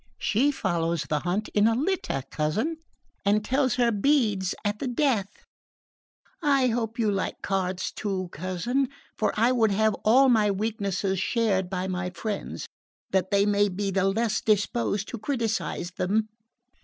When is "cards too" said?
7.43-8.29